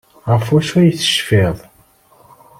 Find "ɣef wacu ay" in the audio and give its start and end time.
0.31-0.91